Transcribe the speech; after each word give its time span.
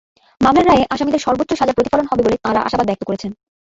মামলার 0.41 0.67
রায়ে 0.67 0.89
আসামিদের 0.93 1.23
সর্বোচ্চ 1.25 1.51
সাজা 1.55 1.75
প্রতিফলন 1.75 2.05
হবে 2.07 2.21
বলে 2.25 2.37
তাঁরা 2.45 2.59
আশাবাদ 2.63 2.87
ব্যক্ত 2.89 3.03
করেছেন। 3.07 3.31